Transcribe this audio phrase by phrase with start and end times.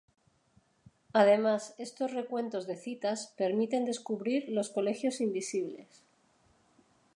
[1.13, 6.01] Además, estos recuentos de citas permiten descubrir los colegios invisibles.